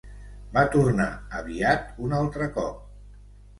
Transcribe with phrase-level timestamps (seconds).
[0.55, 1.05] Va tornar
[1.41, 2.83] aviat un altre cop.